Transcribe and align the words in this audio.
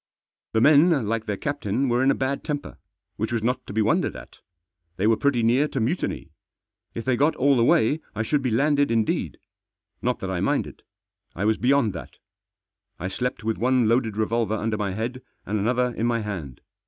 The 0.53 0.61
men, 0.61 1.07
like 1.07 1.27
their 1.27 1.37
captain, 1.37 1.87
were 1.87 2.01
in 2.01 2.09
a 2.09 2.15
bad 2.15 2.43
temper. 2.43 2.79
Which 3.17 3.31
was 3.31 3.43
not 3.43 3.67
to 3.67 3.71
be 3.71 3.83
wondered 3.83 4.15
at. 4.15 4.39
They 4.97 5.05
were 5.05 5.15
pretty 5.15 5.43
near 5.43 5.67
to 5.67 5.79
mutiny. 5.79 6.31
If 6.95 7.05
they 7.05 7.15
got 7.15 7.35
all 7.35 7.55
the 7.55 7.63
way 7.63 7.99
I 8.15 8.23
should 8.23 8.41
be 8.41 8.49
landed 8.49 8.89
indeed. 8.89 9.37
Not 10.01 10.17
that 10.21 10.31
I 10.31 10.39
minded. 10.39 10.81
I 11.35 11.45
was 11.45 11.57
beyond 11.59 11.93
that 11.93 12.17
I 12.99 13.09
slept 13.09 13.43
with 13.43 13.59
one 13.59 13.87
loaded 13.87 14.17
revolver 14.17 14.55
under 14.55 14.75
my 14.75 14.93
head, 14.93 15.21
and 15.45 15.59
another 15.59 15.93
in 15.95 16.07
my 16.07 16.21
hand. 16.21 16.61